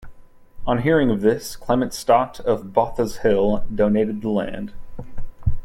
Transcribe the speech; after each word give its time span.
On 0.65 0.79
hearing 0.81 1.11
of 1.11 1.21
this 1.21 1.55
Clement 1.55 1.93
Stott 1.93 2.39
of 2.39 2.73
Botha's 2.73 3.17
Hill 3.17 3.63
donated 3.75 4.17
of 4.17 4.25
land. 4.31 4.73